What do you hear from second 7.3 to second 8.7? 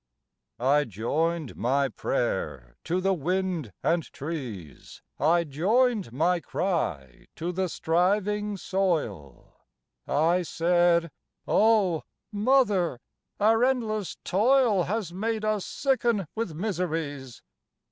to the striving